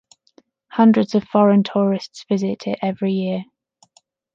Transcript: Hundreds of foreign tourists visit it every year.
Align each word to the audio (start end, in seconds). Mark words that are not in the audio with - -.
Hundreds 0.71 1.13
of 1.13 1.23
foreign 1.25 1.61
tourists 1.61 2.25
visit 2.27 2.65
it 2.65 2.79
every 2.81 3.13
year. 3.13 3.45